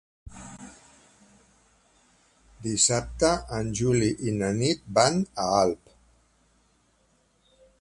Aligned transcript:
Dissabte 2.67 3.29
en 3.59 3.69
Juli 3.81 4.09
i 4.31 4.33
na 4.41 4.49
Nit 4.63 4.83
van 4.99 5.23
a 5.45 5.47
Alp. 5.61 5.95